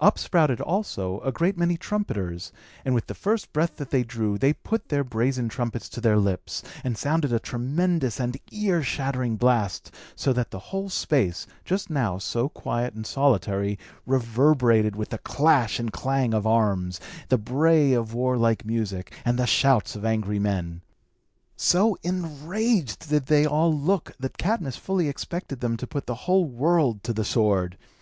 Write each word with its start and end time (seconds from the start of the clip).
Up 0.00 0.18
sprouted, 0.18 0.58
also, 0.62 1.20
a 1.20 1.30
great 1.30 1.58
many 1.58 1.76
trumpeters; 1.76 2.50
and 2.82 2.94
with 2.94 3.08
the 3.08 3.14
first 3.14 3.52
breath 3.52 3.76
that 3.76 3.90
they 3.90 4.02
drew, 4.02 4.38
they 4.38 4.54
put 4.54 4.88
their 4.88 5.04
brazen 5.04 5.50
trumpets 5.50 5.90
to 5.90 6.00
their 6.00 6.16
lips, 6.16 6.62
and 6.82 6.96
sounded 6.96 7.30
a 7.30 7.38
tremendous 7.38 8.18
and 8.18 8.38
ear 8.50 8.82
shattering 8.82 9.36
blast; 9.36 9.90
so 10.14 10.32
that 10.32 10.50
the 10.50 10.58
whole 10.72 10.88
space, 10.88 11.46
just 11.62 11.90
now 11.90 12.16
so 12.16 12.48
quiet 12.48 12.94
and 12.94 13.06
solitary, 13.06 13.78
reverberated 14.06 14.96
with 14.96 15.10
the 15.10 15.18
clash 15.18 15.78
and 15.78 15.92
clang 15.92 16.32
of 16.32 16.46
arms, 16.46 16.98
the 17.28 17.36
bray 17.36 17.92
of 17.92 18.14
warlike 18.14 18.64
music, 18.64 19.12
and 19.26 19.38
the 19.38 19.46
shouts 19.46 19.94
of 19.94 20.06
angry 20.06 20.38
men. 20.38 20.80
So 21.54 21.98
enraged 22.02 23.10
did 23.10 23.26
they 23.26 23.44
all 23.44 23.74
look, 23.78 24.14
that 24.18 24.38
Cadmus 24.38 24.78
fully 24.78 25.06
expected 25.10 25.60
them 25.60 25.76
to 25.76 25.86
put 25.86 26.06
the 26.06 26.14
whole 26.24 26.46
world 26.46 27.02
to 27.04 27.12
the 27.12 27.26
sword. 27.26 27.76